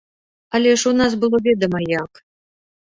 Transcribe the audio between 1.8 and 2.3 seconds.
як.